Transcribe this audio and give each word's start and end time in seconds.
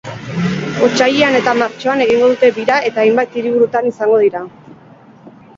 Otsailean 0.85 1.37
eta 1.41 1.53
martxoan 1.59 2.01
egingo 2.07 2.31
dute 2.33 2.51
bira 2.57 2.79
eta 2.89 3.05
hainbat 3.05 3.39
hiriburutan 3.41 3.91
izango 3.93 4.19
dira. 4.25 4.43